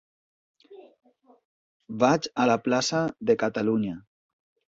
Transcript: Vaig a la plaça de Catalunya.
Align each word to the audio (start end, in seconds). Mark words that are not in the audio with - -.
Vaig 2.03 2.27
a 2.45 2.49
la 2.53 2.57
plaça 2.69 3.05
de 3.31 3.39
Catalunya. 3.45 3.95